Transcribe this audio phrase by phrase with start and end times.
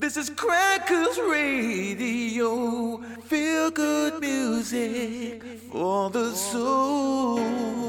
[0.00, 2.96] This is Crackers Radio.
[3.24, 7.36] Feel good music for the soul.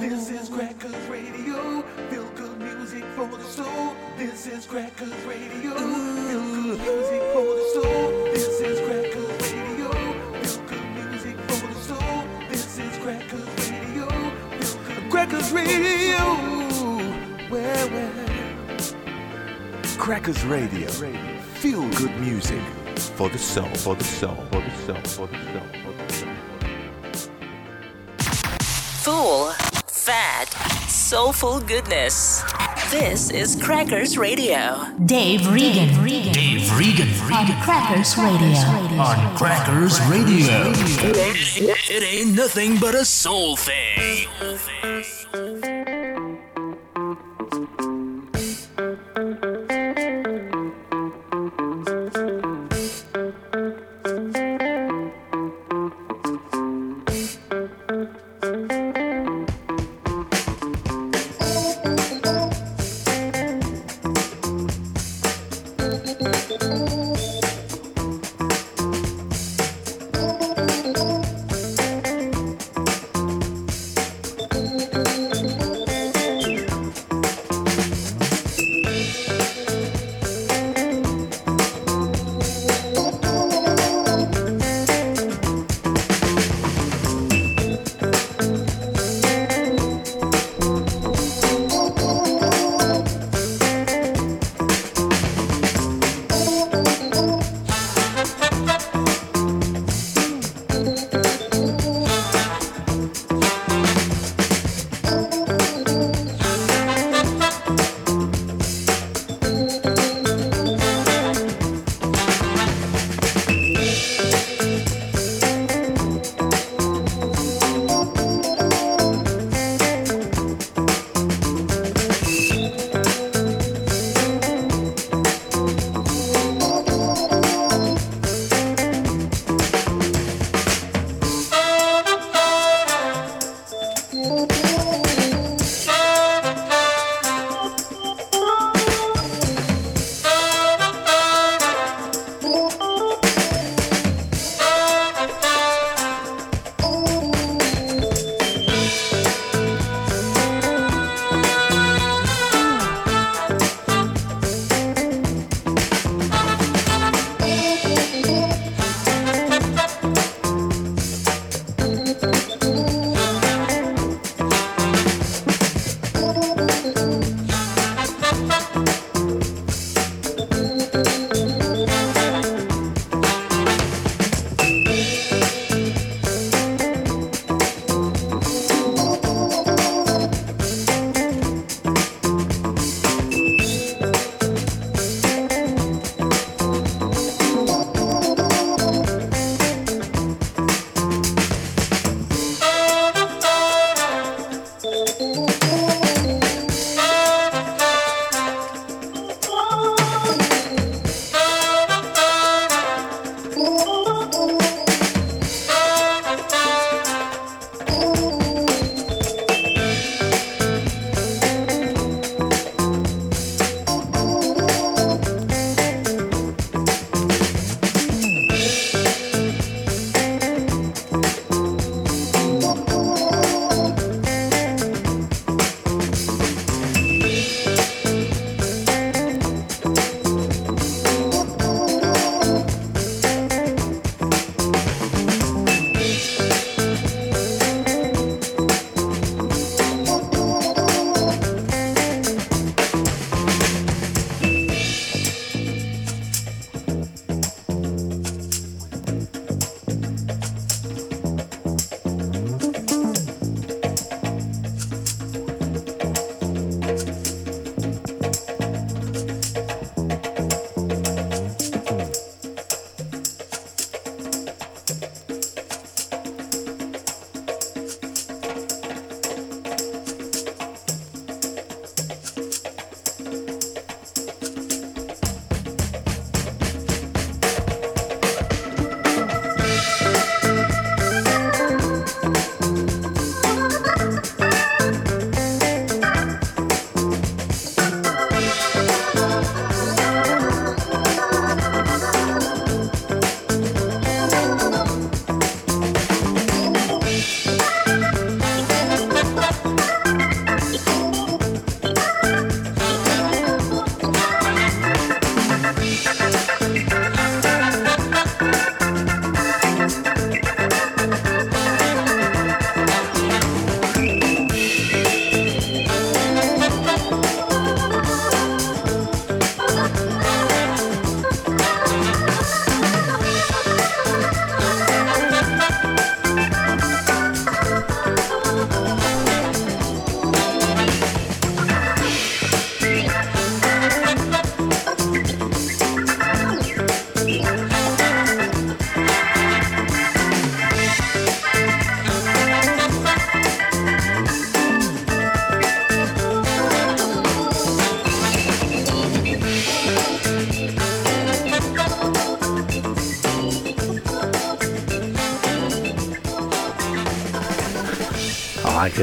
[0.02, 1.82] This is Crackers Radio.
[2.10, 3.96] Feel good music for the soul.
[4.18, 5.74] This is Crackers Radio.
[5.74, 8.26] Feel good music for the soul.
[8.26, 9.92] This is Crackers Radio.
[10.44, 12.24] Feel good music for the soul.
[12.50, 14.08] This is Crackers Radio.
[15.10, 16.36] Crackers Radio.
[17.48, 18.12] Where, where?
[19.98, 21.41] Crackers Radio.
[21.62, 22.60] Feel good music
[23.16, 26.34] for the soul, for the soul, for the soul, for the soul, for the soul.
[29.04, 29.52] Full,
[29.86, 30.46] fat,
[30.90, 32.42] soulful goodness.
[32.90, 34.88] This is Crackers Radio.
[35.05, 36.04] Dave Regan.
[36.34, 38.58] Dave Regan, On Crackers Radio.
[39.00, 40.72] on Crackers Radio.
[40.74, 44.28] It ain't, it ain't nothing but a soul thing.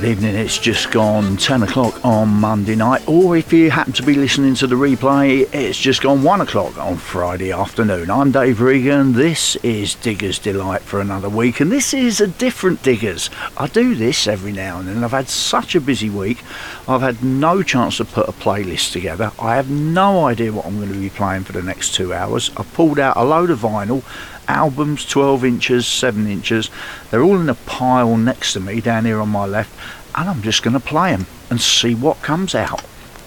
[0.01, 0.37] Good evening.
[0.37, 4.55] It's just gone 10 o'clock on Monday night, or if you happen to be listening
[4.55, 8.09] to the replay, it's just gone 1 o'clock on Friday afternoon.
[8.09, 9.15] I'm Dave Regan.
[9.15, 13.29] This is Diggers Delight for another week, and this is a different Diggers.
[13.57, 15.03] I do this every now and then.
[15.03, 16.45] I've had such a busy week,
[16.87, 19.33] I've had no chance to put a playlist together.
[19.41, 22.53] I have no idea what I'm going to be playing for the next two hours.
[22.57, 24.05] I've pulled out a load of vinyl
[24.49, 26.71] albums 12 inches 7 inches
[27.11, 29.78] they're all in a pile next to me down here on my left
[30.19, 32.85] and i'm just going to play them and see what comes out.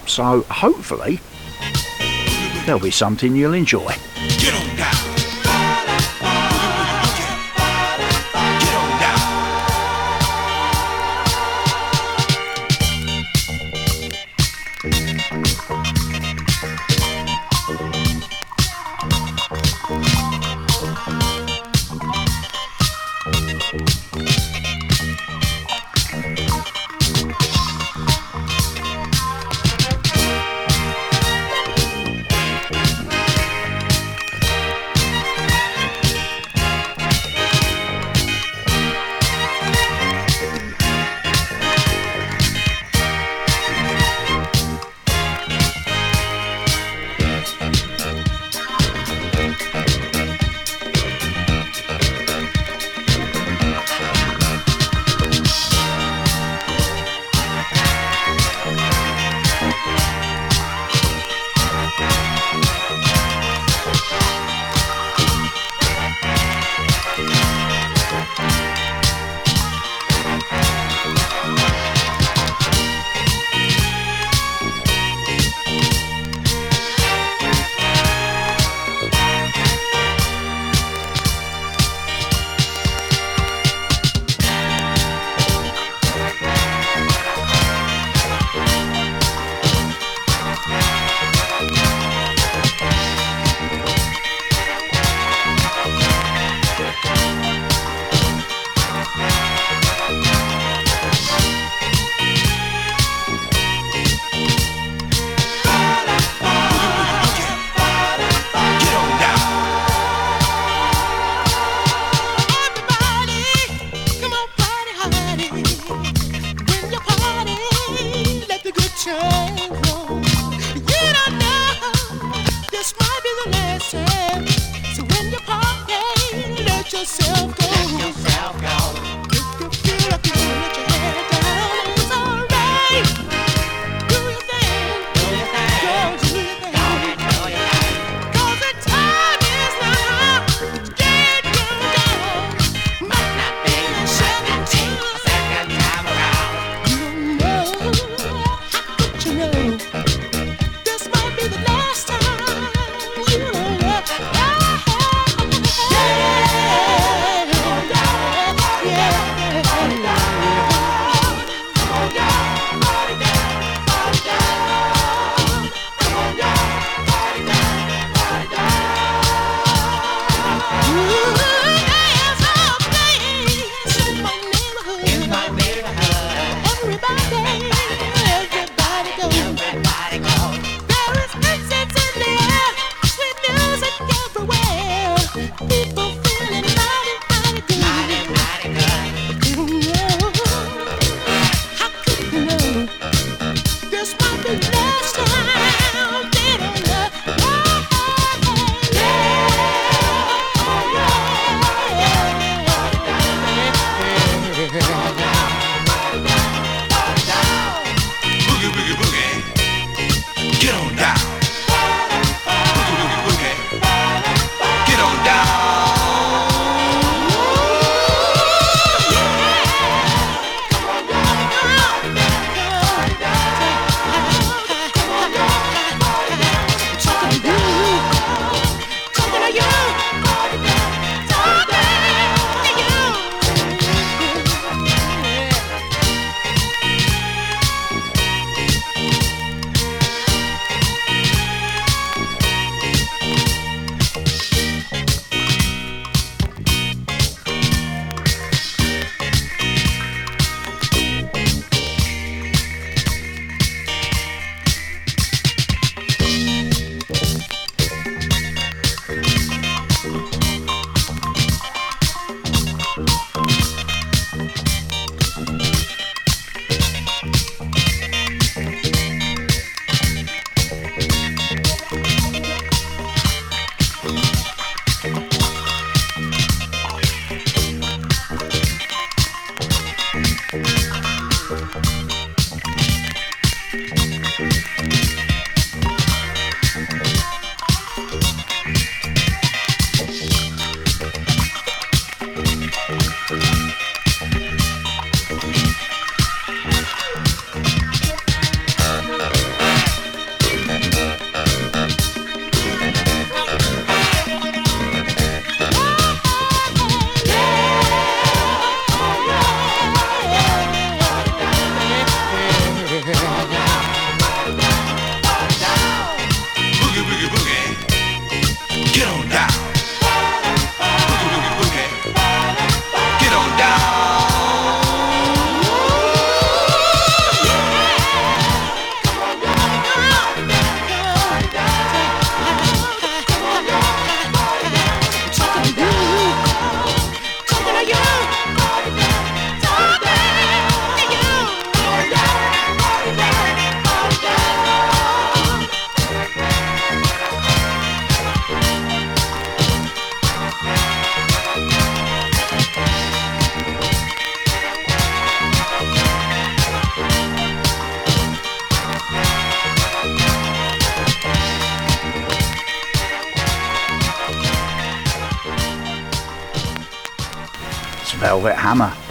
[0.07, 1.19] So hopefully
[2.65, 3.95] there'll be something you'll enjoy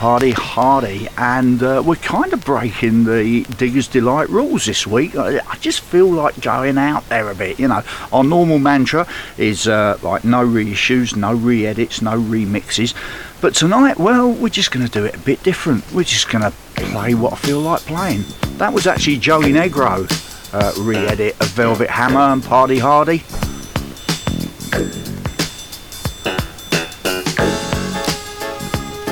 [0.00, 5.14] Party Hardy, and uh, we're kind of breaking the Diggers Delight rules this week.
[5.14, 7.82] I, I just feel like going out there a bit, you know.
[8.10, 12.94] Our normal mantra is uh, like no reissues, no re edits, no remixes.
[13.42, 15.84] But tonight, well, we're just going to do it a bit different.
[15.92, 18.24] We're just going to play what I feel like playing.
[18.56, 20.08] That was actually Joey Negro
[20.54, 23.22] uh, re edit of Velvet Hammer and Party Hardy.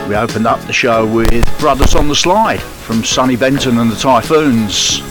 [0.09, 3.97] We opened up the show with Brothers on the Slide from Sonny Benton and the
[3.97, 5.03] Typhoons.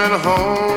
[0.00, 0.69] Digger's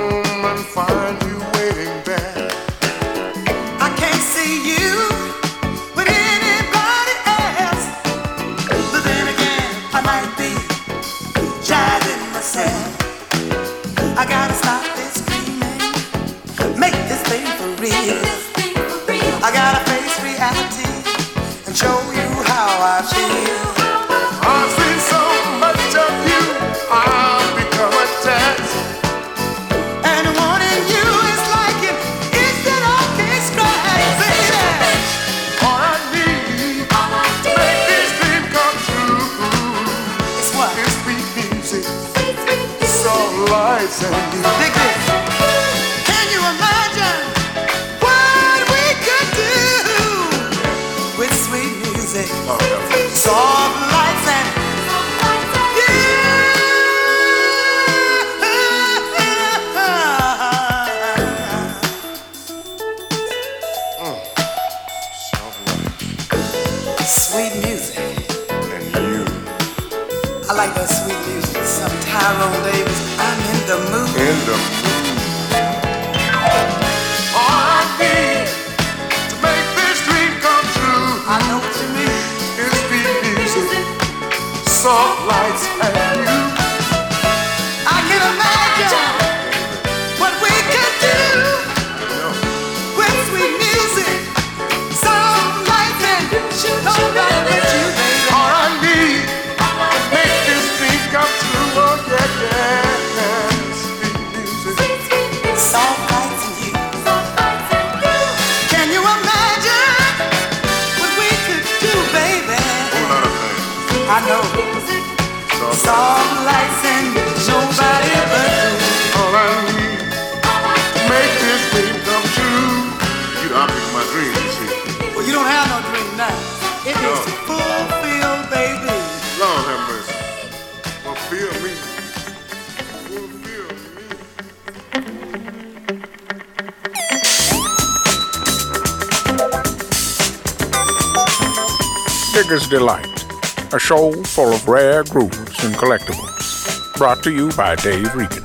[145.09, 146.95] grooves and collectibles.
[146.97, 148.43] Brought to you by Dave Regan.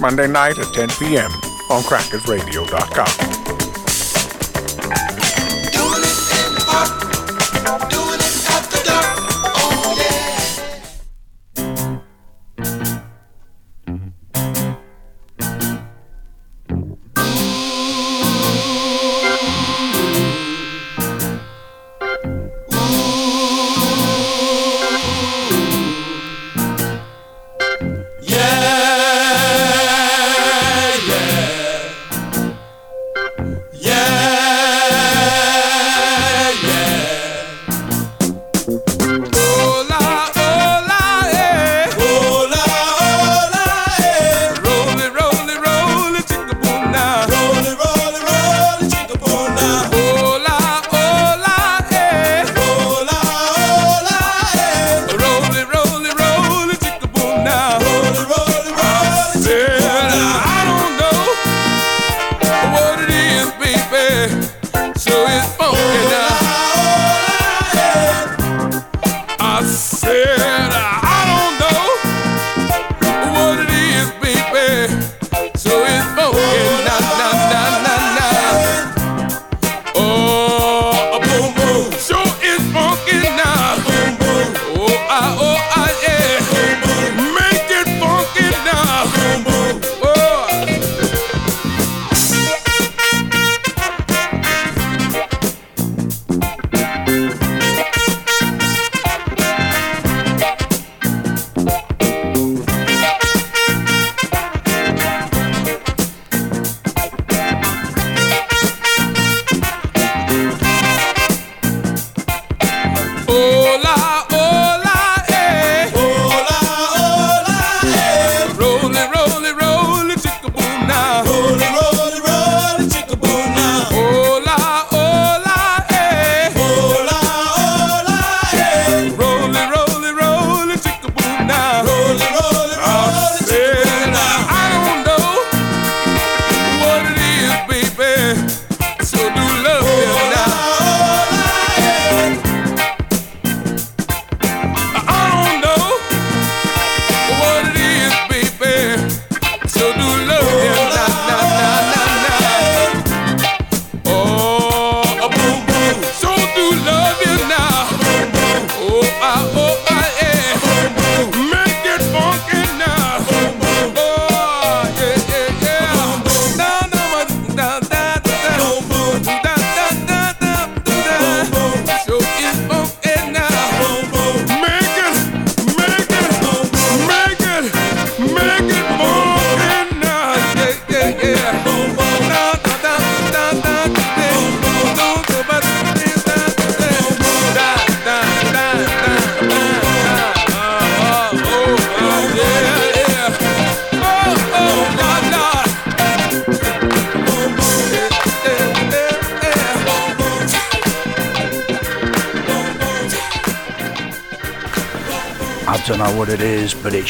[0.00, 1.30] Monday night at 10 p.m.
[1.70, 3.27] on crackersradio.com.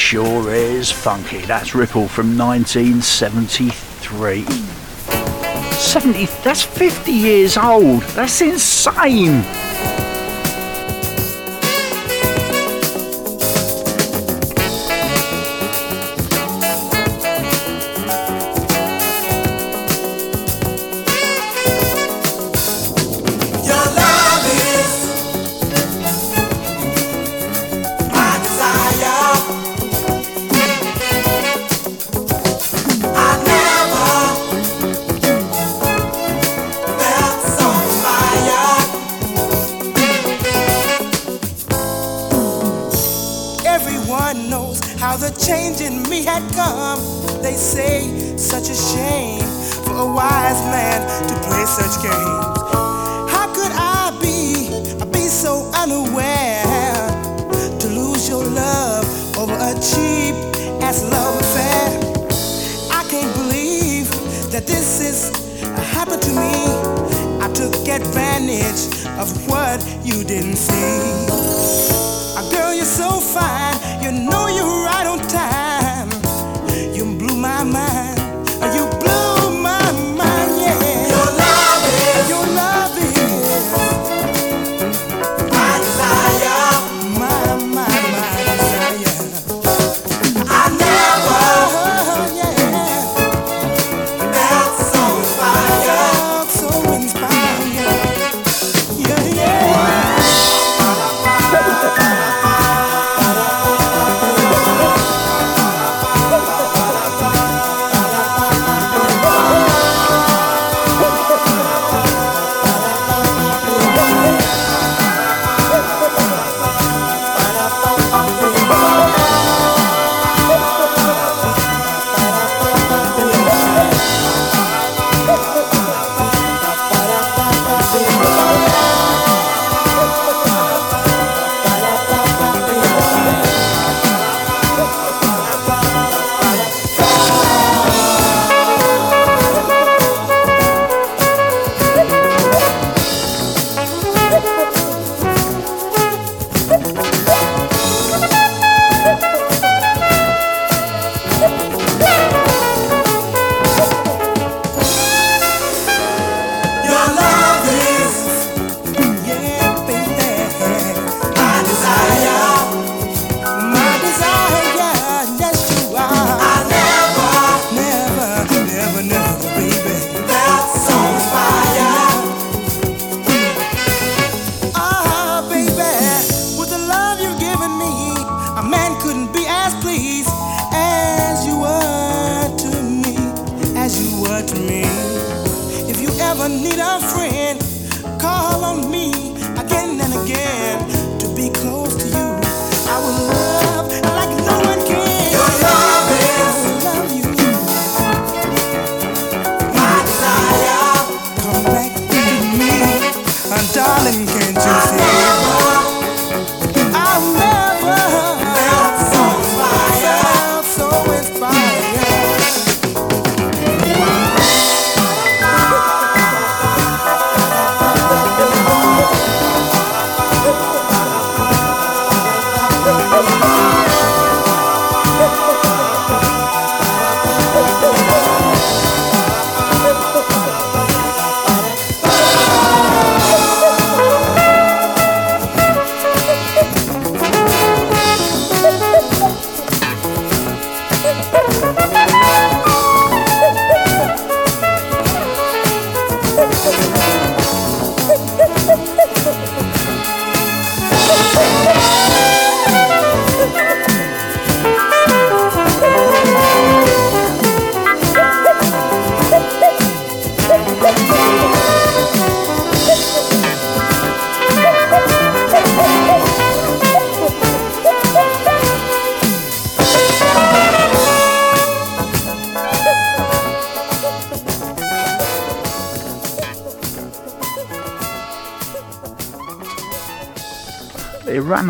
[0.08, 1.42] sure is funky.
[1.42, 4.42] That's Ripple from 1973.
[5.74, 8.00] 70, that's 50 years old.
[8.14, 9.44] That's insane.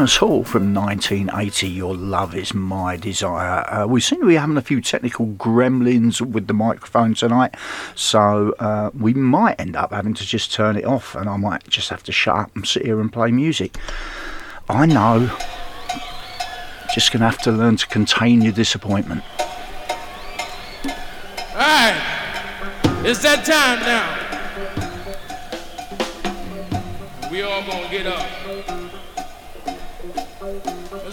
[0.08, 3.62] Thomas Hall from 1980, Your Love Is My Desire.
[3.70, 7.54] Uh, we seem to be having a few technical gremlins with the microphone tonight,
[7.94, 11.68] so uh, we might end up having to just turn it off and I might
[11.68, 13.76] just have to shut up and sit here and play music.
[14.70, 15.30] I know.
[16.94, 19.22] Just to have to learn to contain your disappointment.
[21.52, 22.00] Alright,
[23.04, 24.24] it's that time now.
[27.30, 28.37] We all gonna get up.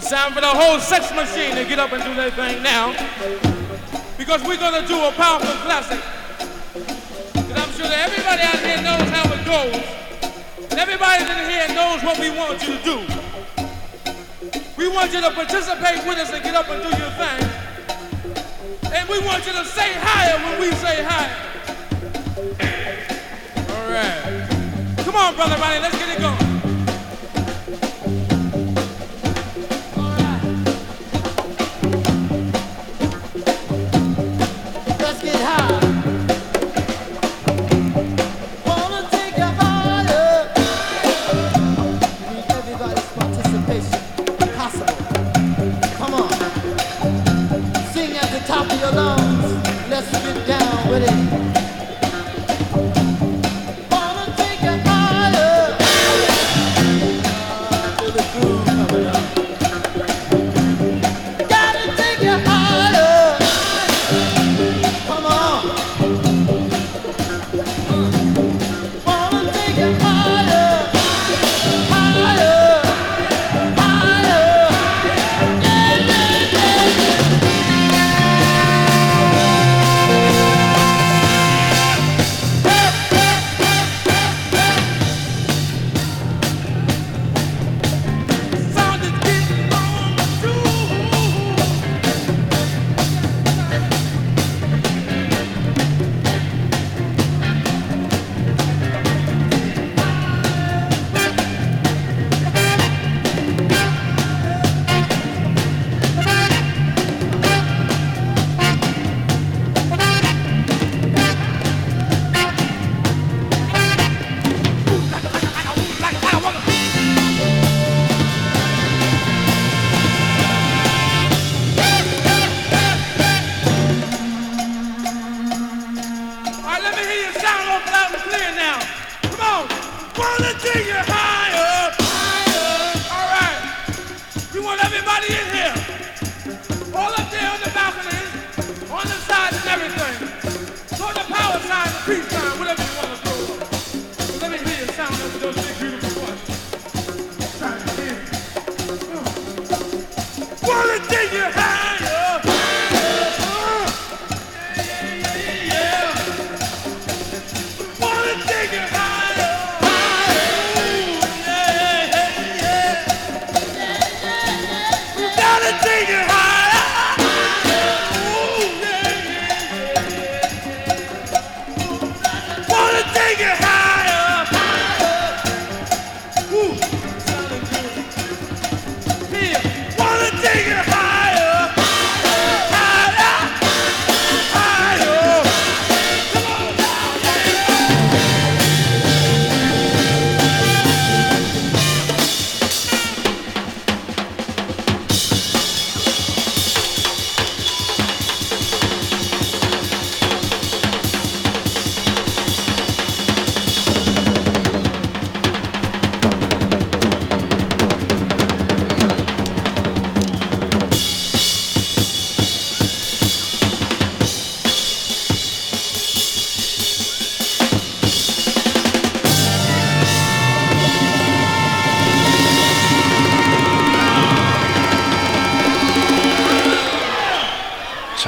[0.06, 2.94] It's time for the whole sex machine to get up and do their thing now.
[4.16, 5.98] Because we're gonna do a powerful classic.
[7.34, 9.82] And I'm sure that everybody out here knows how it goes.
[10.70, 13.02] And everybody in here knows what we want you to do.
[14.76, 17.42] We want you to participate with us and get up and do your thing.
[18.94, 21.34] And we want you to say higher when we say higher.
[23.74, 24.46] All right.
[24.98, 26.55] Come on, brother Ronnie, let's get it going.
[35.46, 35.85] Take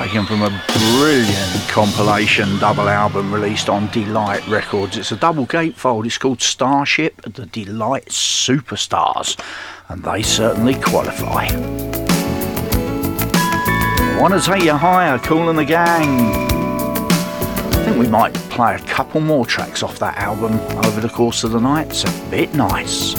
[0.04, 4.96] taken from a brilliant compilation double album released on De-Lite Records.
[4.96, 6.06] It's a double gatefold.
[6.06, 9.36] It's called Starship, the De-Lite Superstars,
[9.88, 11.48] and they certainly qualify.
[14.20, 16.48] Want to take you higher, Kool and the Gang.
[17.00, 21.42] I think we might play a couple more tracks off that album over the course
[21.42, 21.88] of the night.
[21.88, 23.16] It's a bit nice.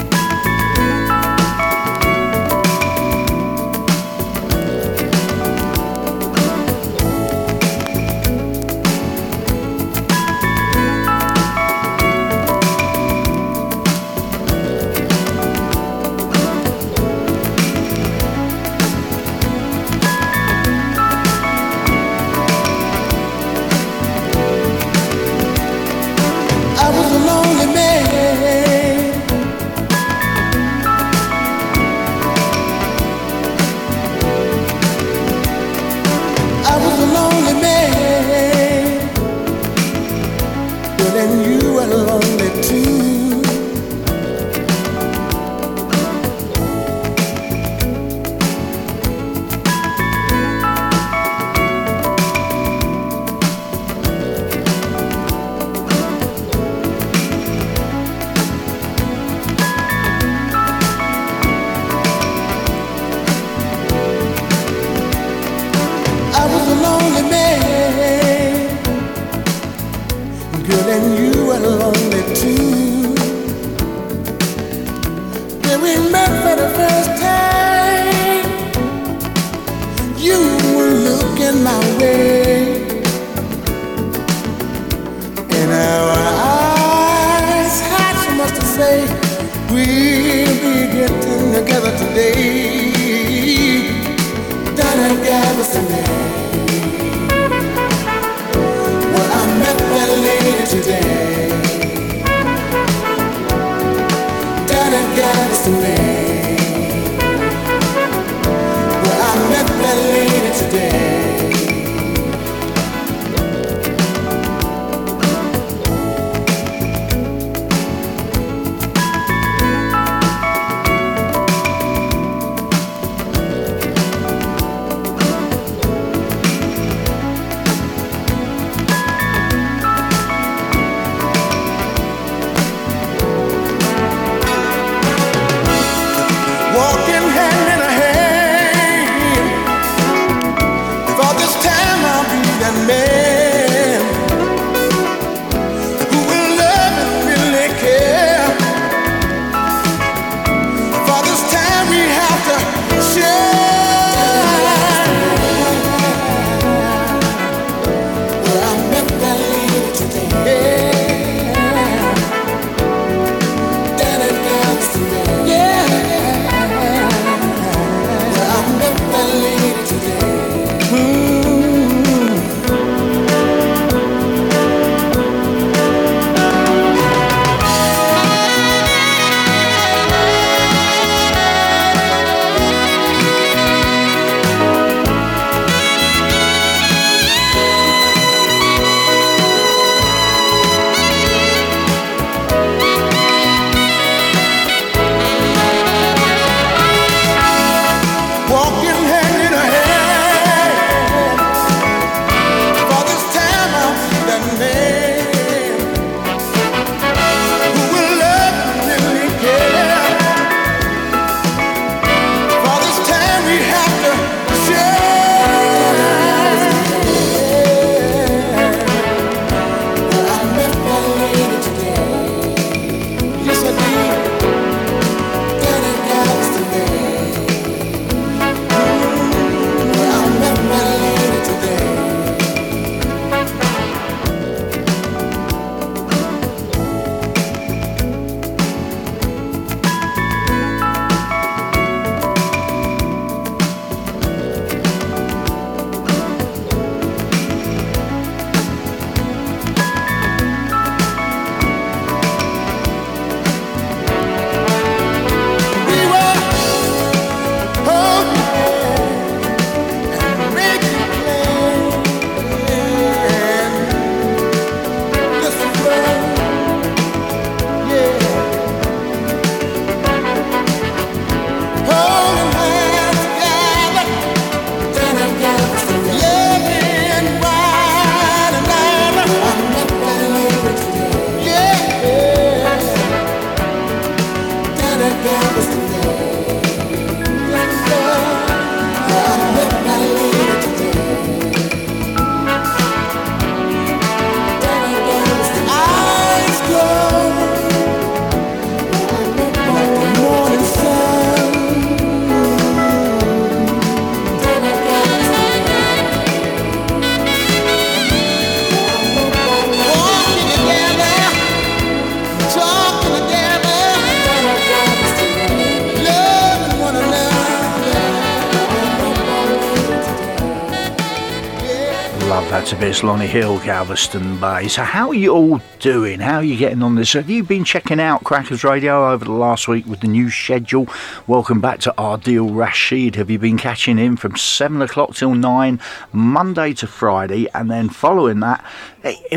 [323.09, 324.67] Lonnie Hill, Galveston Bay.
[324.67, 326.19] So, how are you all doing?
[326.19, 327.13] How are you getting on this?
[327.13, 330.87] Have you been checking out Crackers Radio over the last week with the new schedule?
[331.25, 333.15] Welcome back to Ardil Rashid.
[333.15, 335.79] Have you been catching in from 7 o'clock till 9,
[336.13, 338.63] Monday to Friday, and then following that,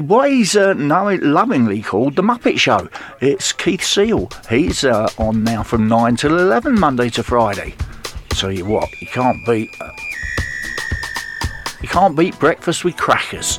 [0.02, 2.90] what he's uh, lovingly called The Muppet Show?
[3.22, 4.28] It's Keith Seal.
[4.50, 7.74] He's uh, on now from 9 till 11, Monday to Friday.
[8.28, 9.70] Tell you what, you can't beat.
[11.92, 13.58] Can't beat breakfast with crackers.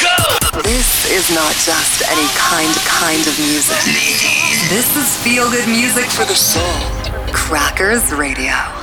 [0.00, 0.62] go!
[0.62, 3.76] This is not just any kind, kind of music.
[4.68, 6.62] This is feel good music for the soul.
[7.32, 8.73] Crackers Radio.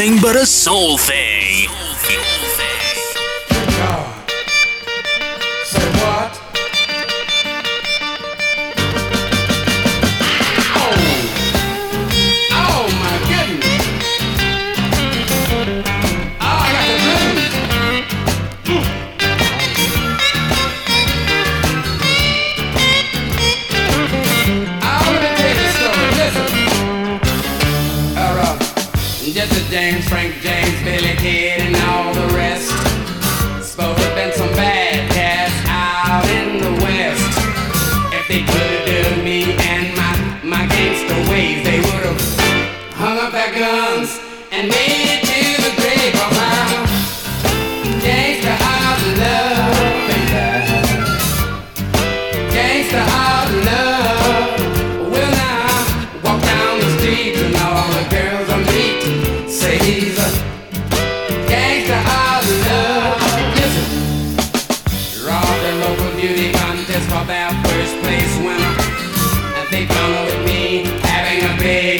[0.00, 1.29] nothing but a soul thing.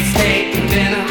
[0.00, 1.04] get steak and dinner.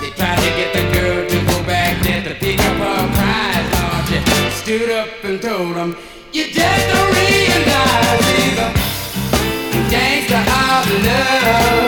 [0.00, 3.66] They tried to get the girl to go back there to pick up her prize.
[3.74, 5.96] Lord, she stood up and told them,
[6.32, 8.56] You just don't realize he's
[9.72, 11.85] the gangster of love.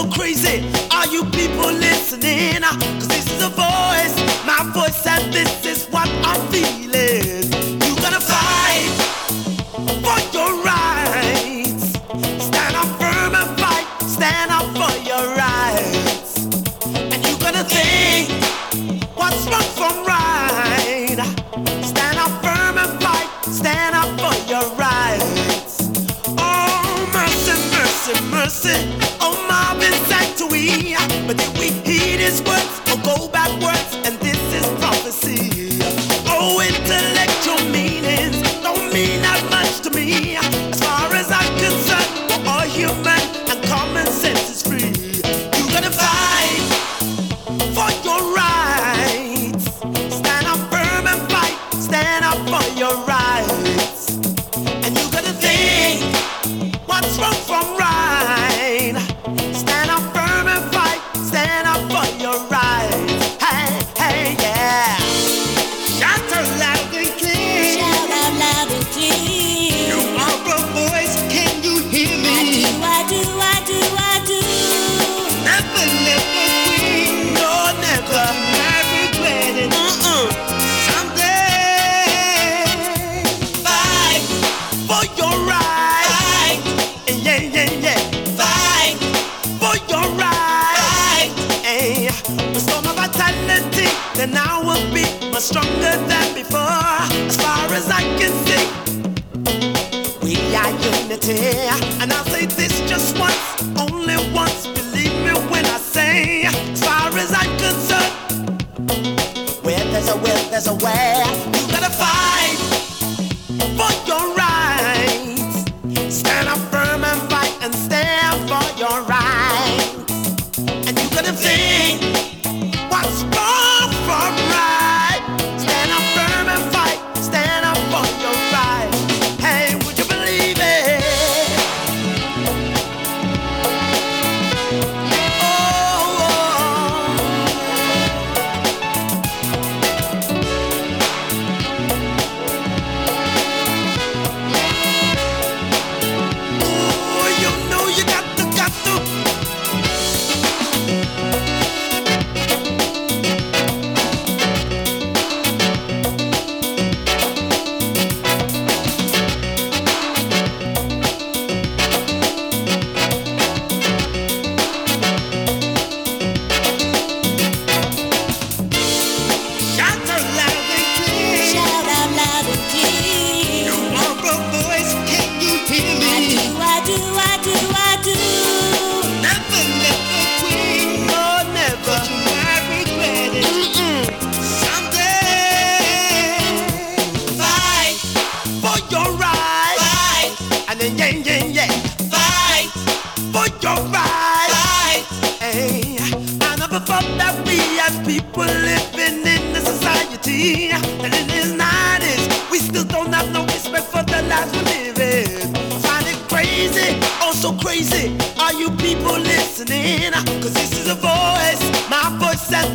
[0.00, 0.64] so crazy.
[0.90, 2.62] Are you people listening?
[2.62, 4.14] Cause this is a voice,
[4.46, 6.89] my voice, and this is what I feel.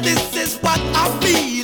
[0.05, 1.54] this is what I feel.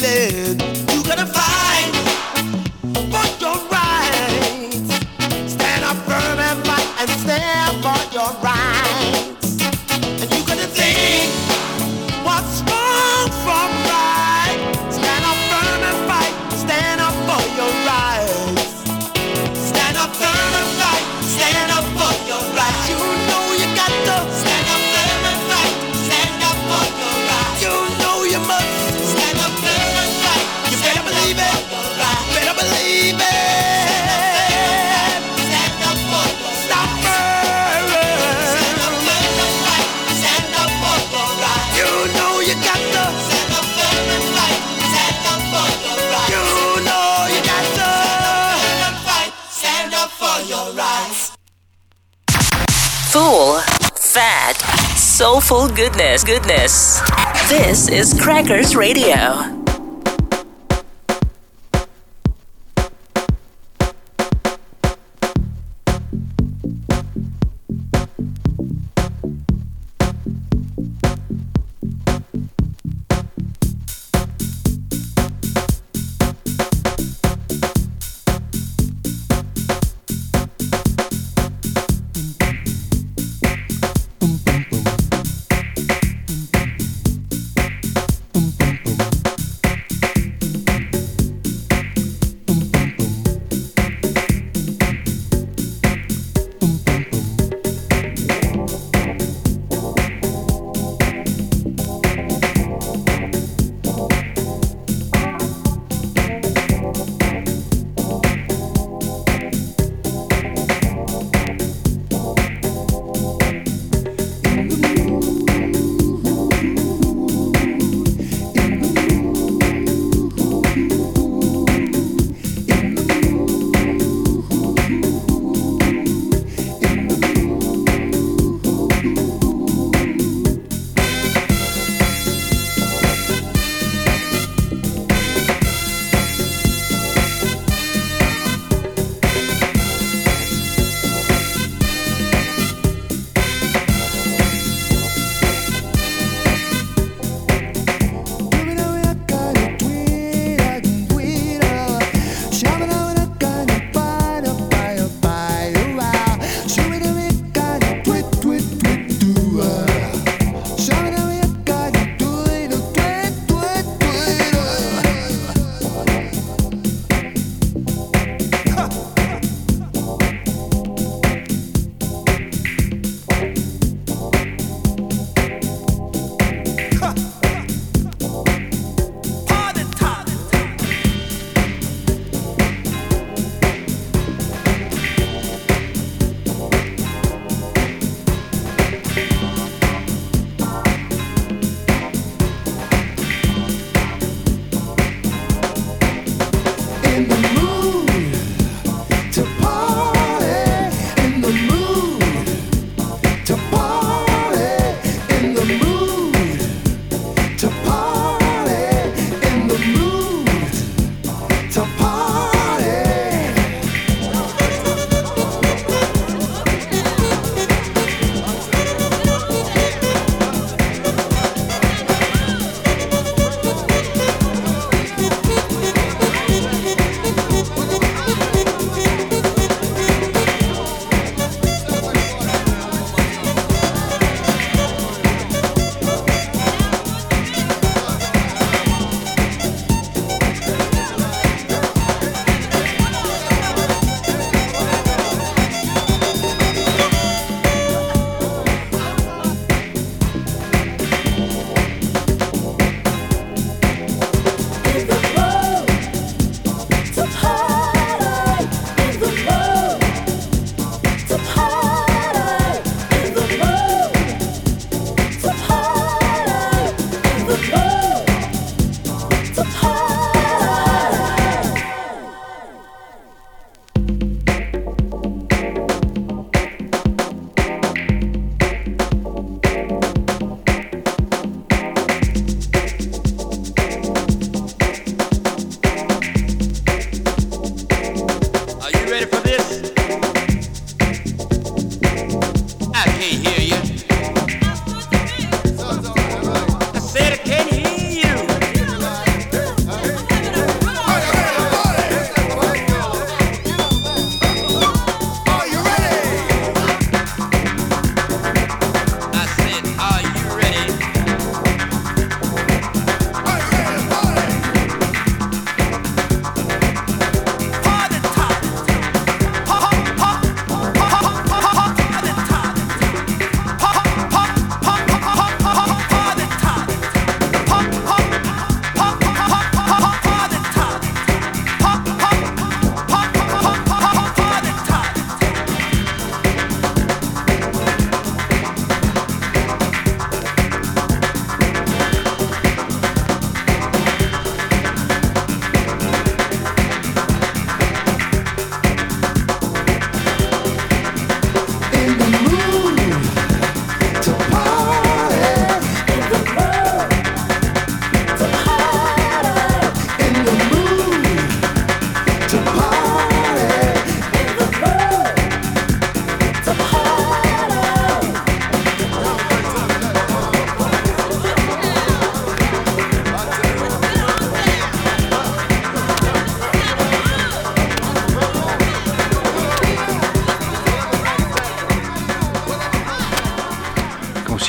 [55.51, 56.23] Soulful goodness.
[56.23, 57.01] Goodness.
[57.49, 59.60] This is Crackers Radio.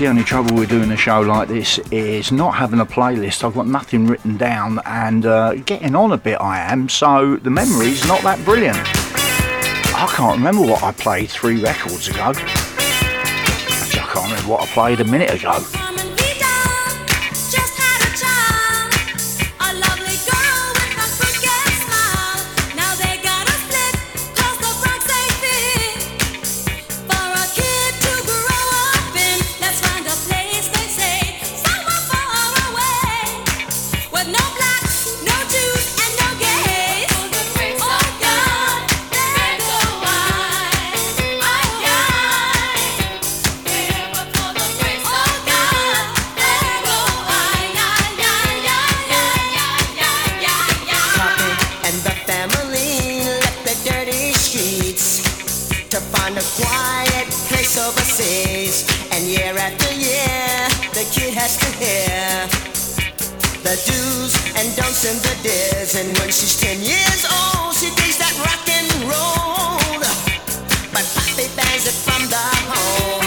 [0.02, 3.44] The only trouble with doing a show like this is not having a playlist.
[3.44, 7.50] I've got nothing written down and uh, getting on a bit I am, so the
[7.50, 8.78] memory's not that brilliant.
[8.78, 12.32] I can't remember what I played three records ago.
[12.34, 12.34] I
[13.92, 15.81] can't remember what I played a minute ago.
[64.42, 66.78] Gaining weight and losing sleep
[71.58, 73.21] and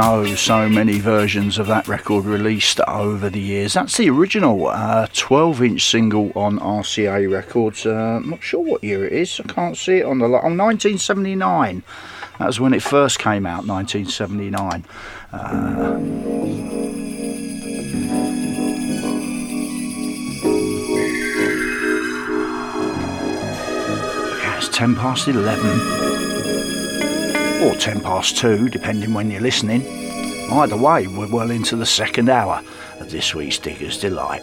[0.00, 3.74] so, so many versions of that record released over the years.
[3.74, 7.84] That's the original uh, 12 inch single on RCA Records.
[7.84, 10.26] Uh, not sure what year it is, I can't see it on the.
[10.26, 11.82] Li- oh, 1979.
[12.38, 14.84] That was when it first came out, 1979.
[15.32, 15.98] Uh,
[24.56, 25.99] it's 10 past 11
[27.62, 29.86] or 10 past 2, depending when you're listening.
[30.50, 32.62] Either way, we're well into the second hour
[33.00, 34.42] of this week's Digger's Delight.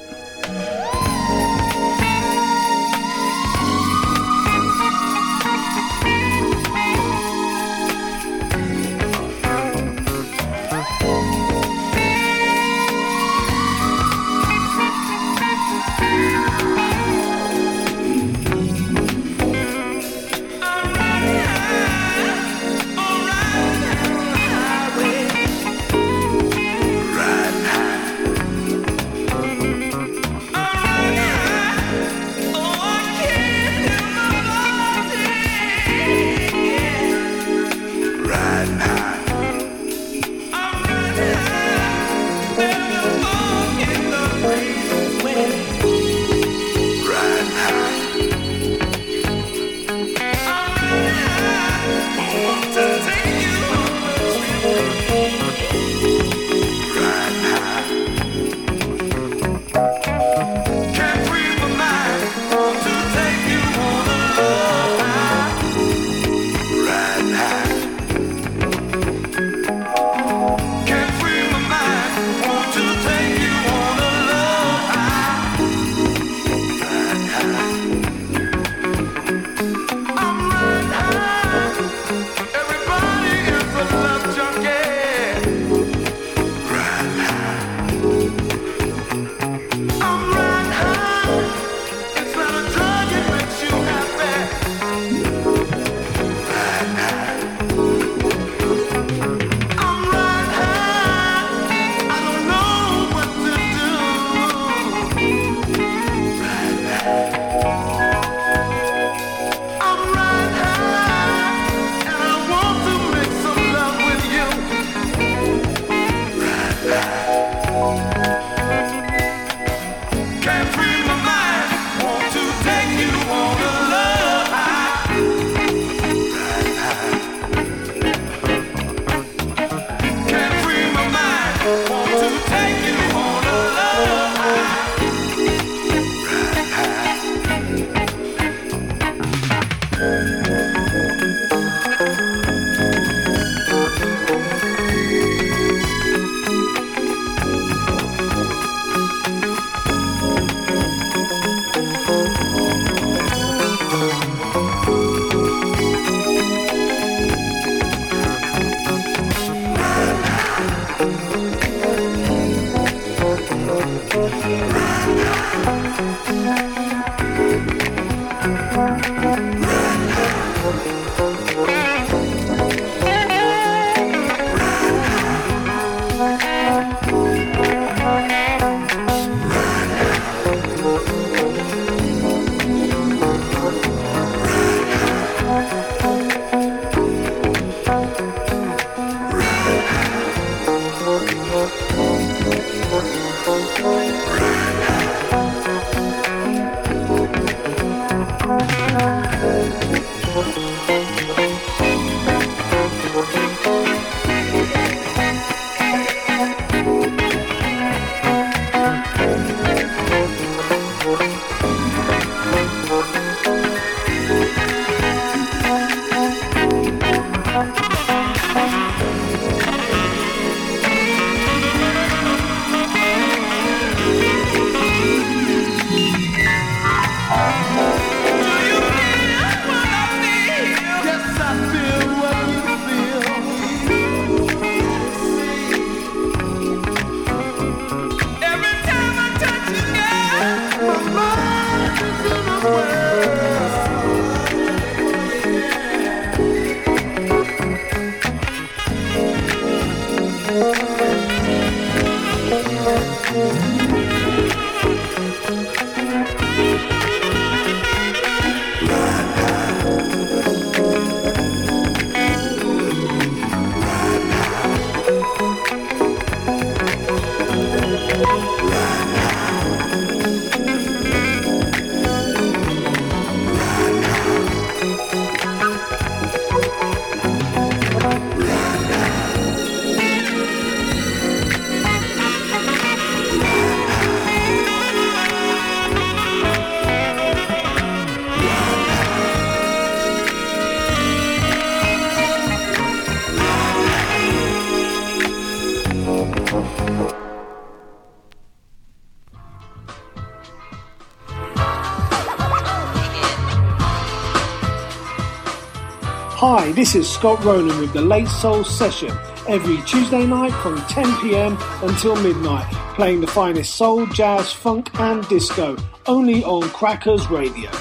[306.78, 309.10] This is Scott Rowland with the Late Soul Session
[309.48, 315.28] every Tuesday night from 10 pm until midnight, playing the finest soul, jazz, funk, and
[315.28, 315.76] disco,
[316.06, 317.72] only on Crackers Radio.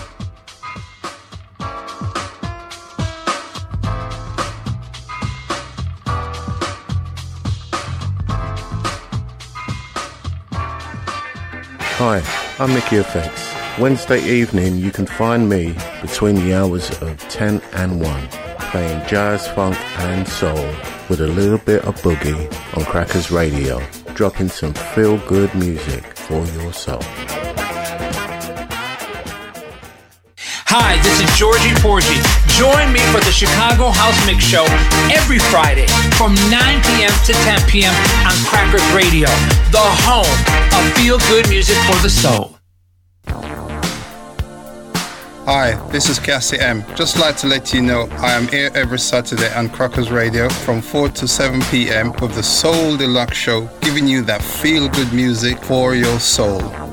[11.98, 12.22] Hi,
[12.58, 13.52] I'm Mickey Effects.
[13.78, 19.46] Wednesday evening, you can find me between the hours of 10 and 1, playing jazz,
[19.48, 20.66] funk, and soul
[21.08, 23.80] with a little bit of boogie on Crackers Radio,
[24.14, 27.02] dropping some feel good music for your soul.
[30.68, 32.20] Hi, this is Georgie Porgy.
[32.58, 34.64] Join me for the Chicago House Mix Show
[35.14, 35.86] every Friday
[36.18, 37.12] from 9 p.m.
[37.24, 37.94] to 10 p.m.
[38.26, 39.28] on Crackers Radio,
[39.70, 40.26] the home
[40.74, 42.55] of feel good music for the soul.
[45.46, 46.84] Hi, this is Cassie M.
[46.96, 50.82] Just like to let you know I am here every Saturday on Crackers Radio from
[50.82, 52.10] 4 to 7 p.m.
[52.20, 56.85] with the Soul Deluxe Show, giving you that feel good music for your soul.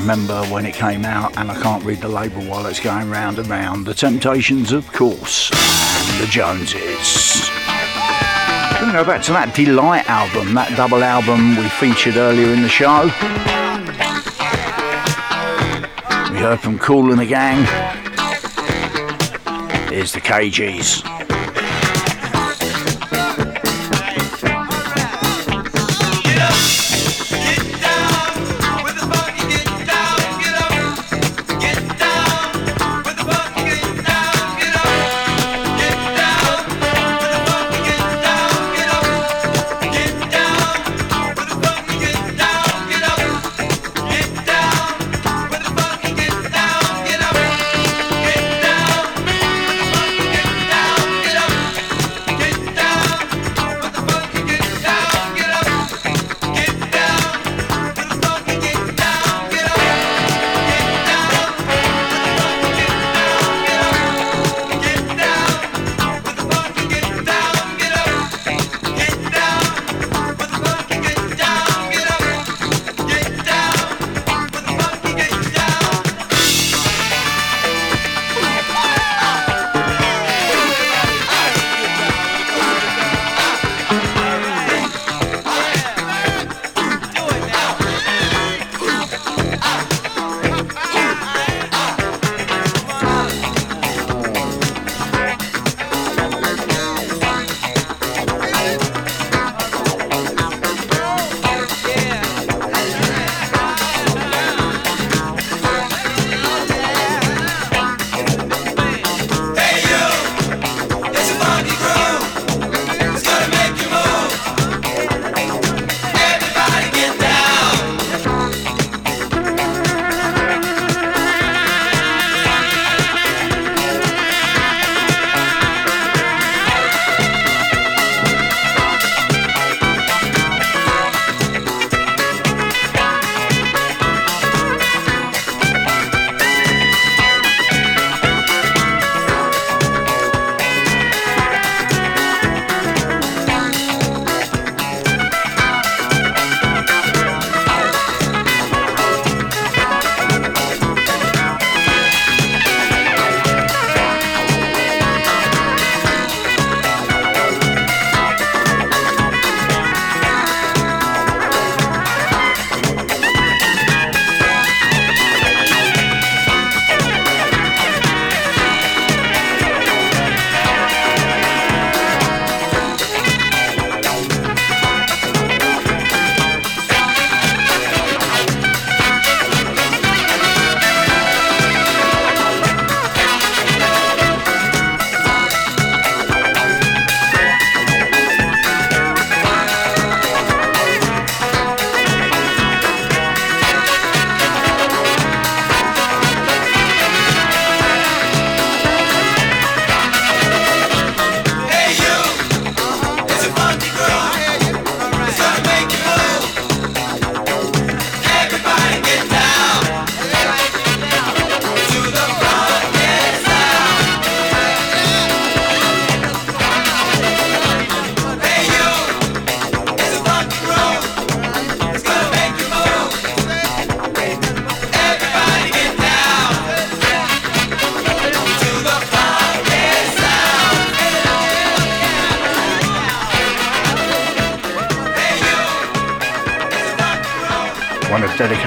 [0.00, 3.38] Remember when it came out, and I can't read the label while it's going round
[3.38, 3.86] and round.
[3.86, 7.50] The Temptations, of course, and the Joneses.
[8.72, 12.48] We're going to go back to that De-Lite album, that double album we featured earlier
[12.48, 13.04] in the show.
[16.32, 17.66] We heard from Kool and the Gang.
[19.92, 21.02] Here's the Kay-Gees.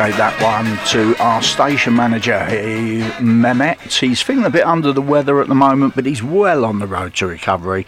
[0.03, 3.79] dedicate that one to our station manager, he, Mehmet.
[3.99, 6.87] He's feeling a bit under the weather at the moment, but he's well on the
[6.87, 7.87] road to recovery.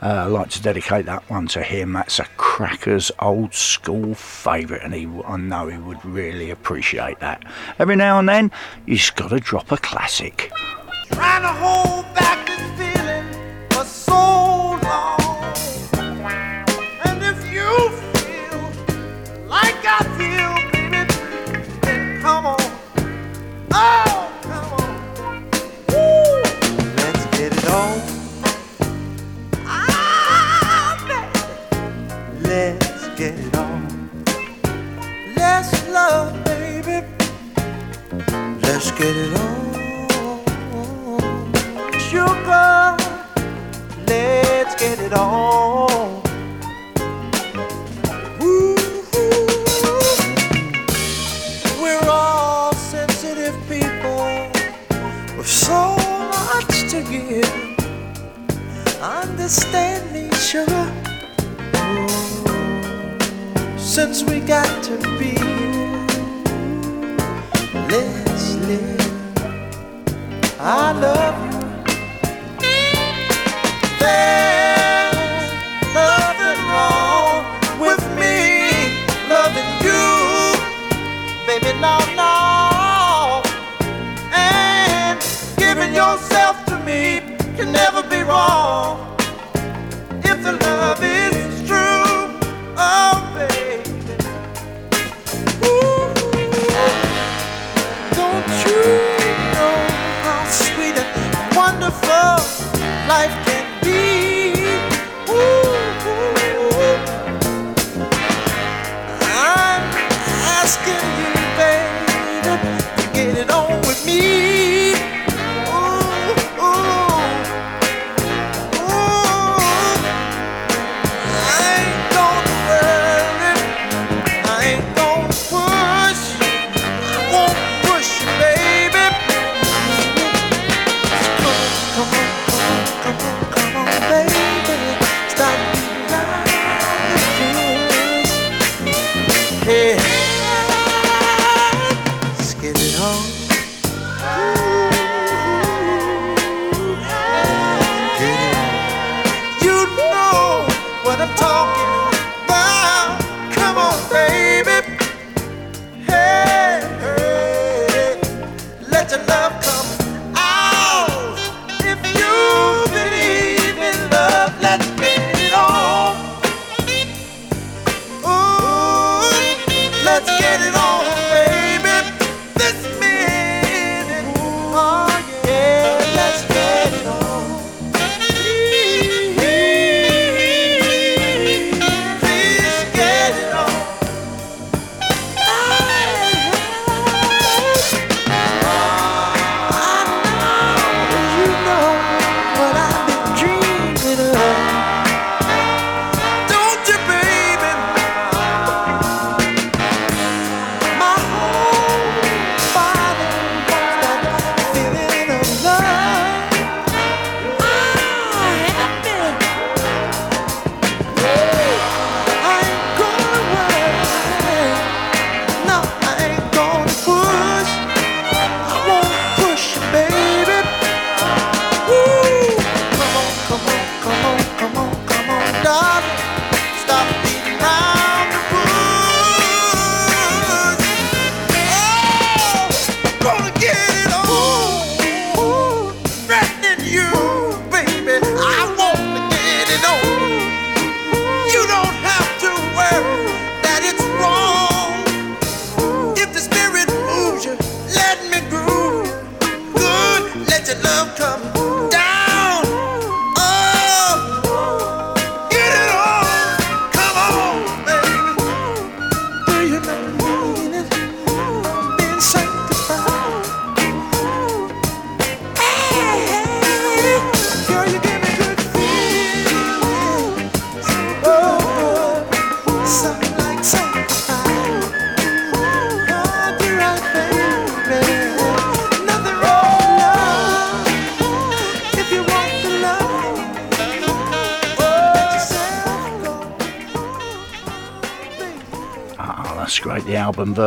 [0.00, 1.92] Uh, I'd like to dedicate that one to him.
[1.92, 7.42] That's a cracker's old school favourite, and he, I know he would really appreciate that.
[7.80, 8.52] Every now and then,
[8.84, 10.45] you've got to drop a classic.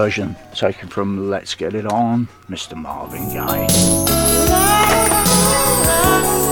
[0.10, 2.76] Version taken from Let's Get It On, Mr.
[2.76, 3.68] Marvin Gaye.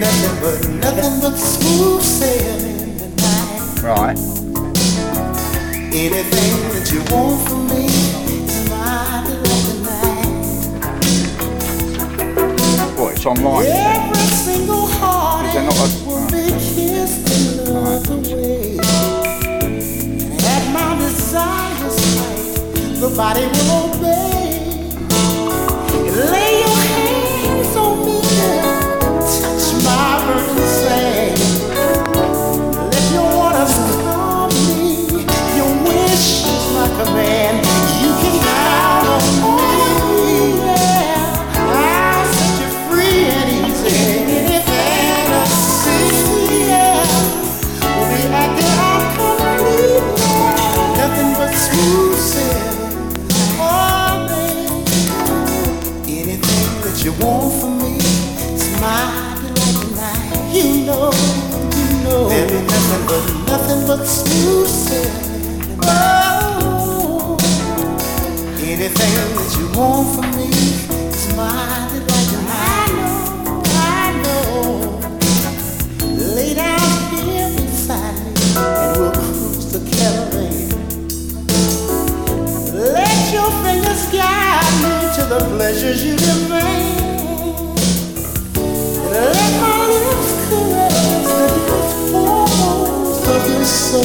[0.00, 3.82] Nothing but nothing but smooth sailing tonight.
[3.82, 4.18] Right.
[5.94, 9.30] Anything that you want from me is tonight.
[12.98, 13.66] What, it's online?
[13.66, 18.78] Every single heart Is there not a- will be kissed and loved away.
[19.62, 24.42] And at my desire's sight, the body will obey.
[26.30, 26.53] Lay
[64.02, 64.68] smooth.
[65.82, 67.36] Oh,
[68.60, 72.46] anything that you want from me is delight.
[72.48, 74.66] I know, I know.
[76.34, 79.80] Lay down here me and we'll cruise the.
[82.74, 87.78] Let your fingers guide me to the pleasures you demand.
[89.10, 89.73] Let my
[93.94, 94.02] Feel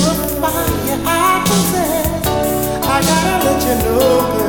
[0.00, 2.26] the fire I possess.
[2.82, 4.43] I gotta let you know,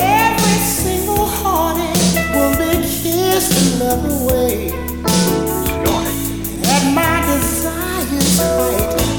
[0.00, 2.70] Every single heartache will be
[3.02, 4.54] kissed and loved away.
[6.64, 7.06] At my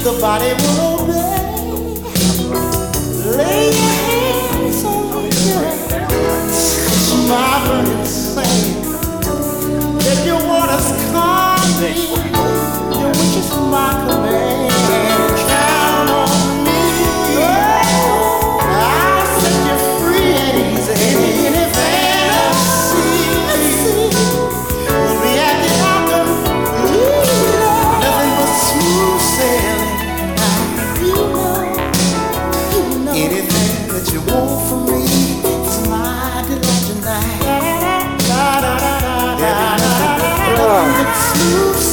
[0.04, 1.38] the body will obey.
[3.36, 3.79] Lay
[11.80, 13.00] calm me.
[13.00, 13.99] Your wish
[41.20, 41.89] Nothing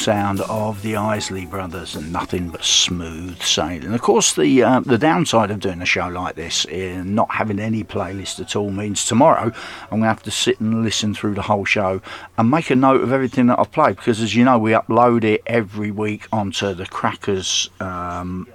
[0.00, 3.92] sound of the Isley Brothers and nothing but smooth sailing.
[3.92, 7.60] Of course, the uh, the downside of doing a show like this, uh, not having
[7.60, 9.52] any playlist at all, means tomorrow
[9.82, 12.00] I'm going to have to sit and listen through the whole show
[12.38, 15.22] and make a note of everything that I've played because, as you know, we upload
[15.22, 17.68] it every week onto the Crackers.
[17.78, 18.46] Um,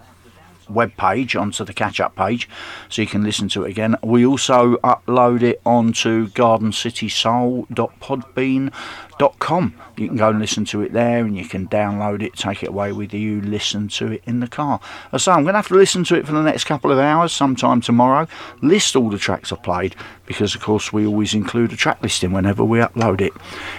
[0.70, 2.48] web page onto the catch up page
[2.90, 3.96] so you can listen to it again.
[4.04, 8.72] We also upload it onto gardencitysoul.podbean.com.
[9.20, 12.70] You can go and listen to it there and you can download it, take it
[12.70, 14.80] away with you, listen to it in the car.
[15.18, 17.32] So I'm going to have to listen to it for the next couple of hours
[17.32, 18.28] sometime tomorrow,
[18.62, 22.32] list all the tracks I played because, of course, we always include a track listing
[22.32, 23.34] whenever we upload it.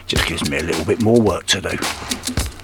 [0.06, 2.55] Just gives me a little bit more work to do.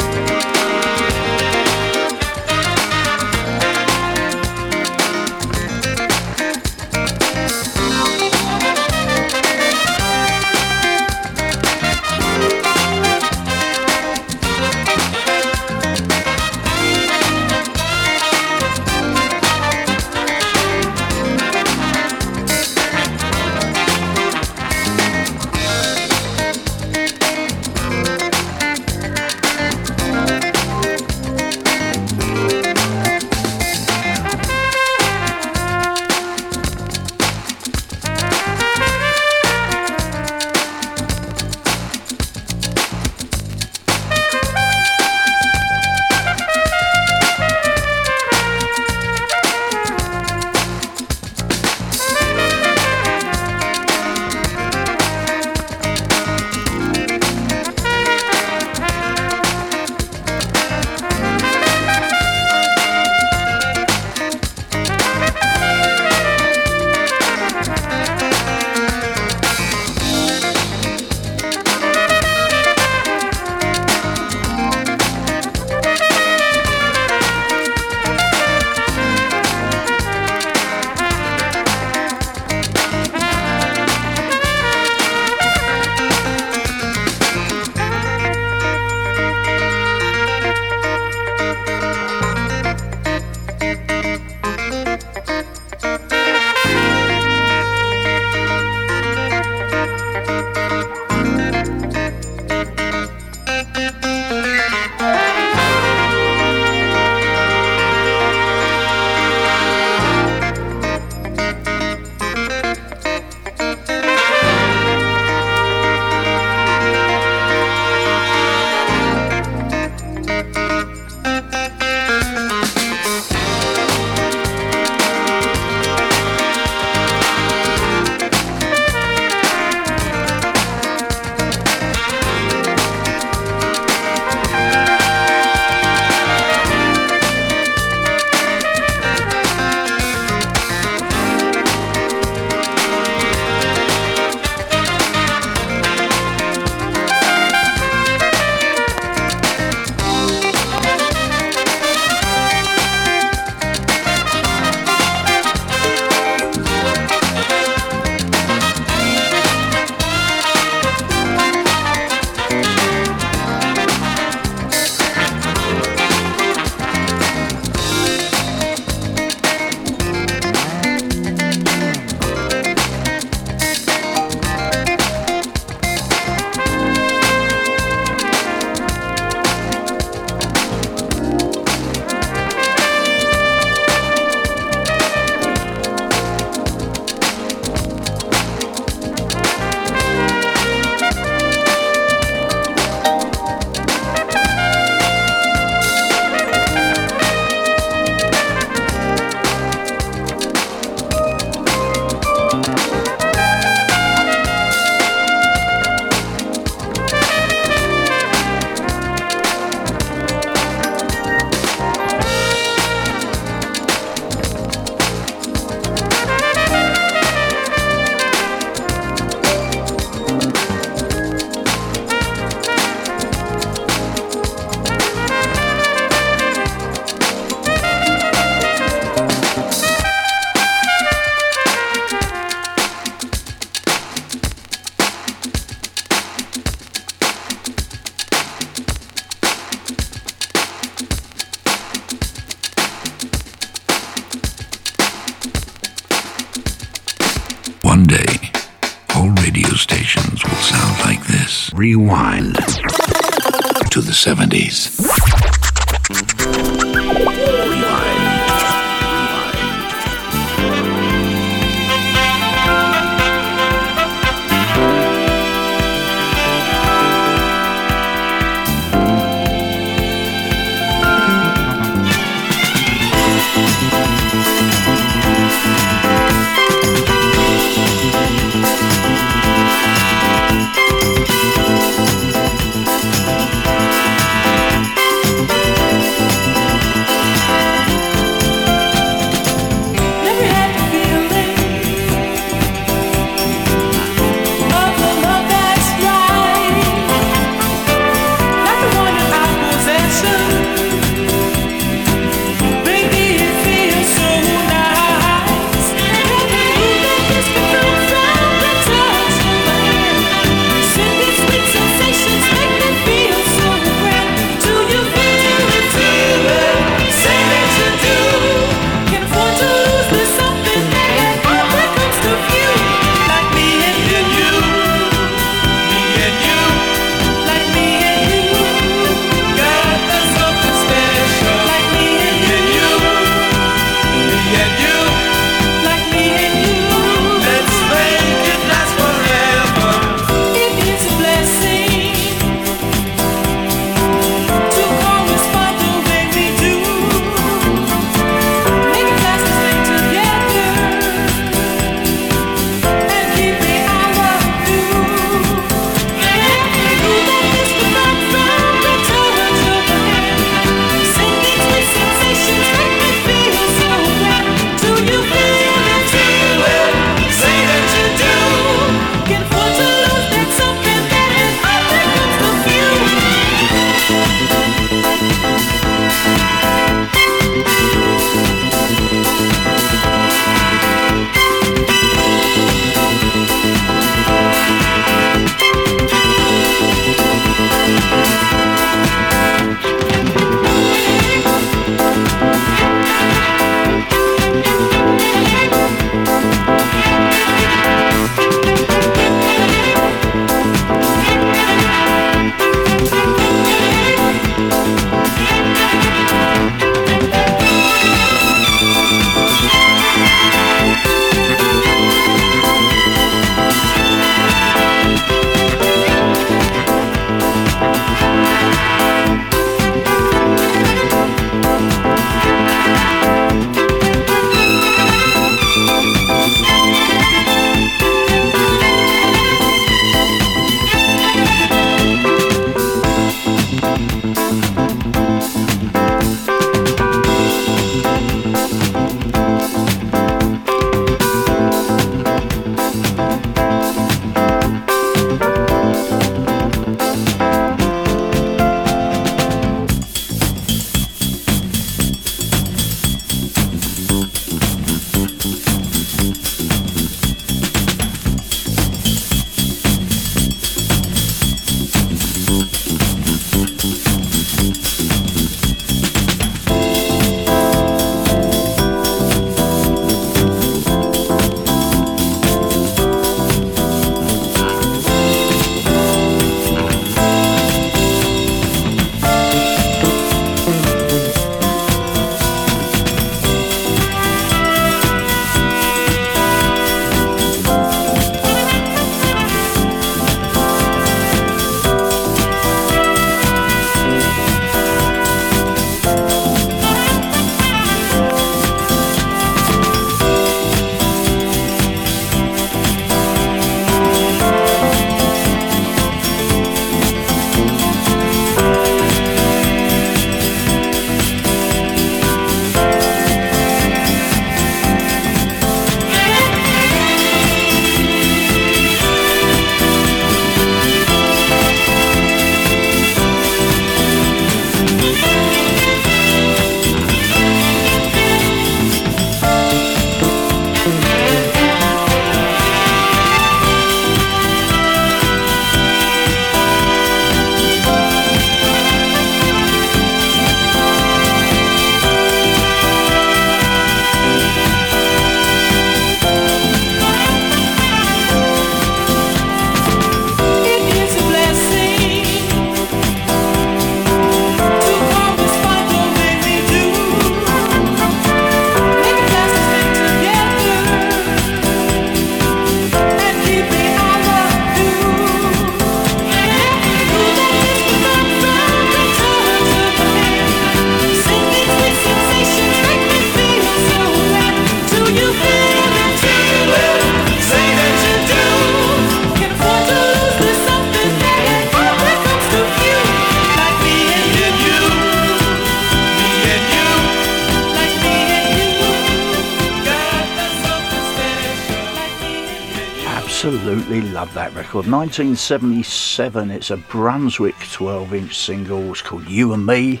[594.70, 594.88] Record.
[594.88, 598.92] 1977, it's a Brunswick 12 inch single.
[598.92, 600.00] It's called You and Me,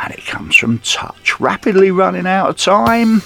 [0.00, 1.38] and it comes from Touch.
[1.38, 3.20] Rapidly running out of time.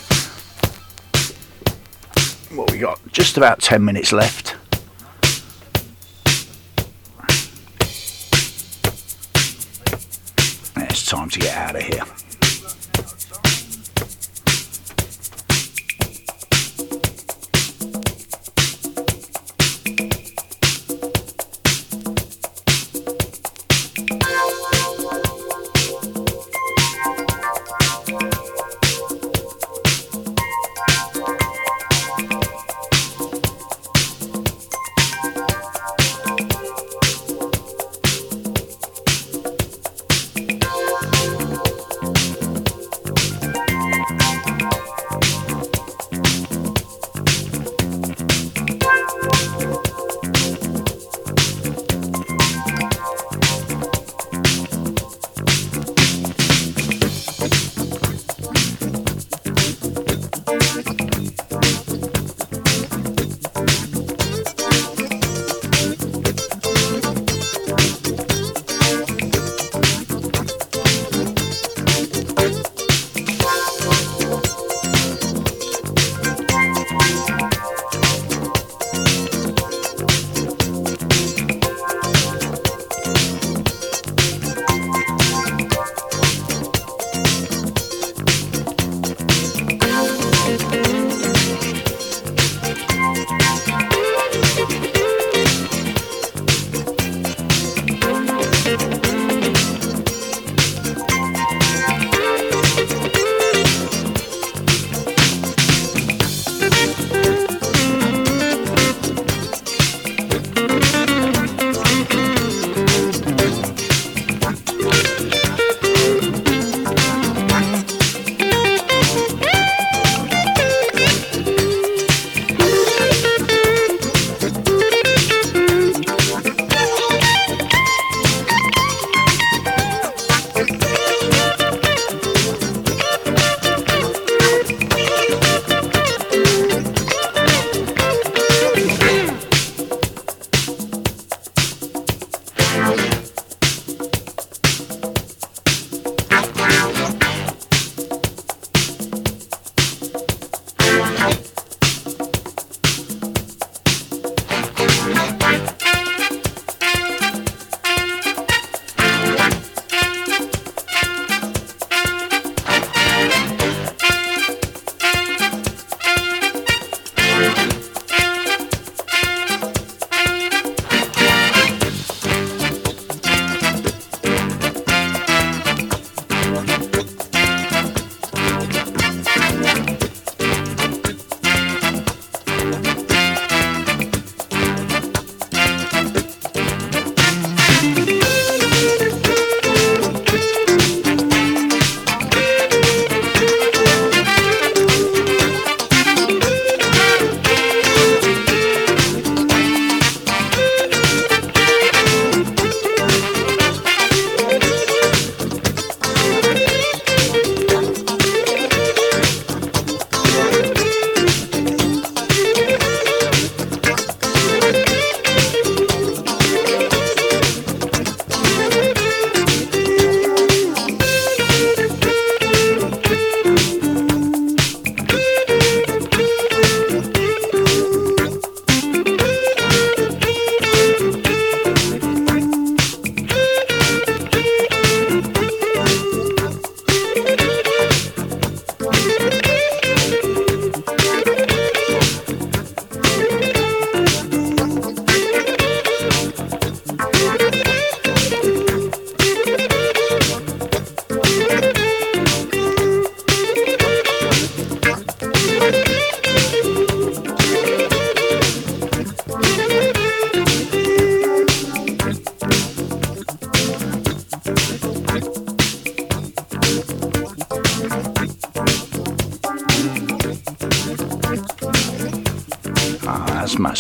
[2.55, 3.01] What we got?
[3.11, 4.57] Just about 10 minutes left.
[10.77, 12.05] It's time to get out of here.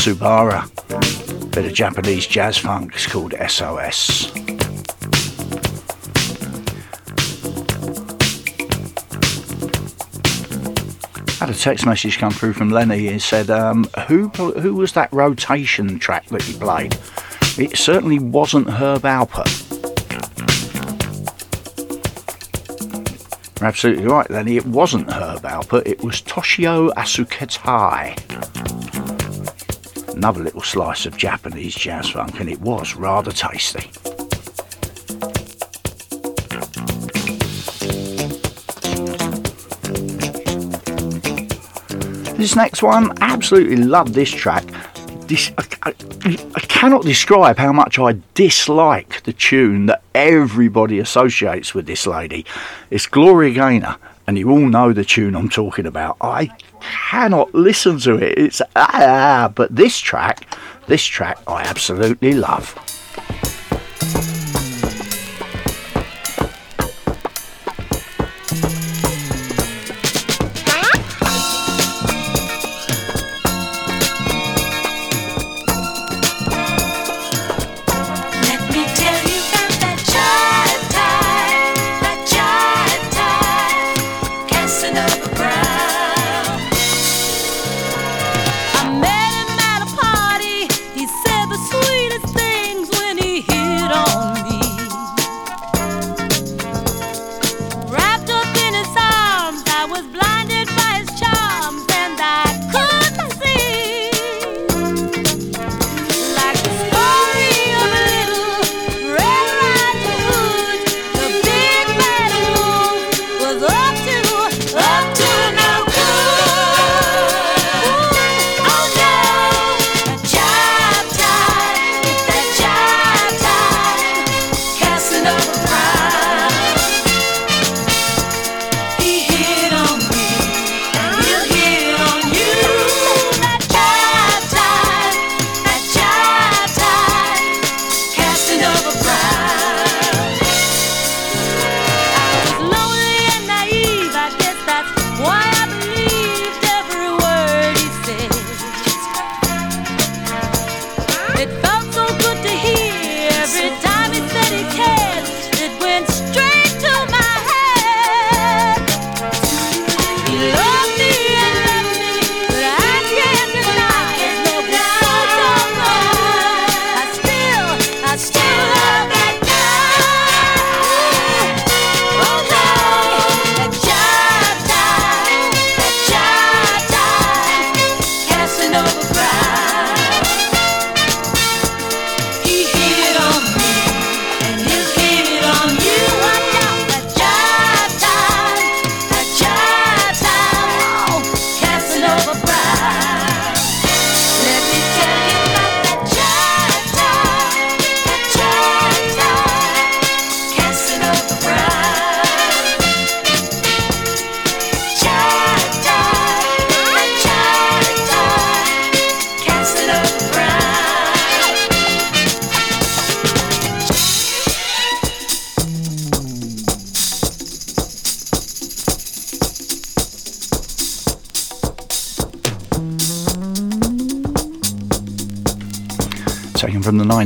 [0.02, 1.52] Matsubara.
[1.52, 2.92] Bit of Japanese jazz funk.
[2.92, 4.32] It's called SOS.
[11.40, 13.10] I had a a text message come through from Lenny.
[13.10, 16.98] He said, um, "Who who was that rotation track that you played?"
[17.56, 19.70] It certainly wasn't Herb Alpert.
[23.60, 24.56] You're absolutely right, Lenny.
[24.56, 25.86] It wasn't Herb Alpert.
[25.86, 28.31] It was Toshio Asuketai.
[30.22, 33.90] Another little slice of Japanese jazz funk, and it was rather tasty.
[42.36, 44.62] This next one, absolutely love this track.
[45.26, 45.94] This, I, I,
[46.54, 52.46] I cannot describe how much I dislike the tune that everybody associates with this lady.
[52.90, 53.96] It's Gloria Gaynor,
[54.26, 56.16] and you all know the tune I'm talking about.
[56.20, 56.50] I
[56.80, 58.38] cannot listen to it.
[58.38, 60.46] It's ah, but this track,
[60.86, 62.74] this track, I absolutely love.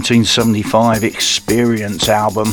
[0.08, 2.46] 1975 Experience album.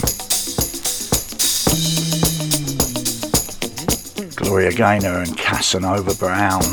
[4.36, 6.64] Gloria Gaynor and Casanova Brown.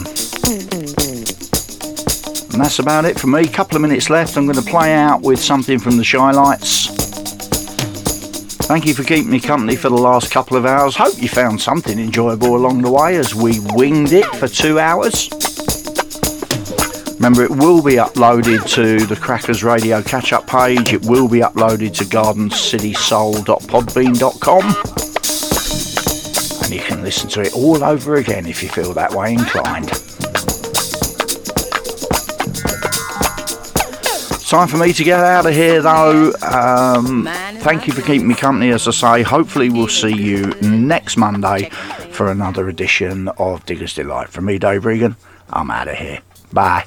[2.50, 3.40] And that's about it for me.
[3.40, 4.38] A couple of minutes left.
[4.38, 6.86] I'm going to play out with something from the Chi-Lites.
[8.66, 10.96] Thank you for keeping me company for the last couple of hours.
[10.96, 15.28] Hope you found something enjoyable along the way as we winged it for two hours.
[17.30, 20.92] Remember, it will be uploaded to the Crackers Radio catch up page.
[20.92, 24.64] It will be uploaded to gardencitysoul.podbean.com.
[26.64, 29.90] And you can listen to it all over again if you feel that way inclined.
[34.48, 36.32] Time for me to get out of here though.
[36.42, 37.28] Um,
[37.60, 39.22] thank you for keeping me company, as I say.
[39.22, 41.70] Hopefully, we'll see you next Monday
[42.10, 44.30] for another edition of Digger's Delight.
[44.30, 45.14] From me, Dave Regan,
[45.48, 46.18] I'm out of here.
[46.52, 46.84] Bye.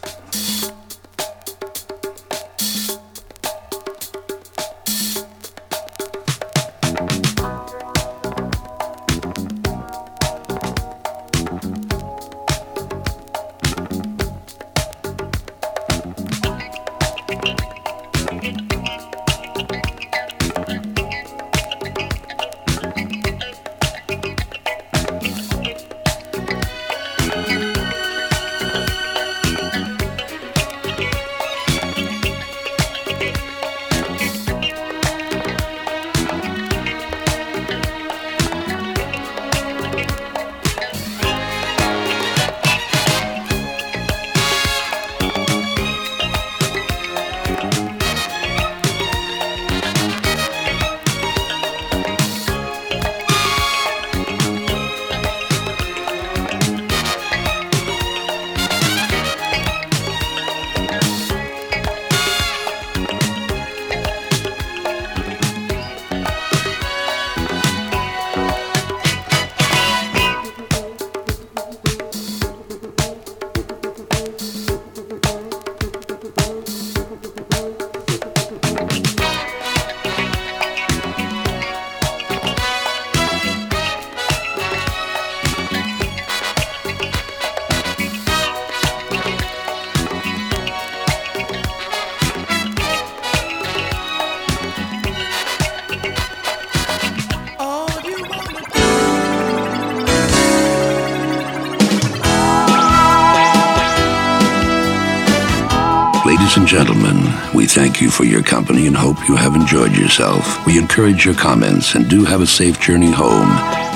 [108.33, 110.65] Your company and hope you have enjoyed yourself.
[110.65, 113.49] We encourage your comments and do have a safe journey home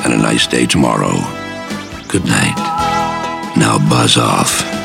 [0.05, 1.15] and a nice day tomorrow.
[2.07, 2.55] Good night.
[3.57, 4.77] Now buzz off.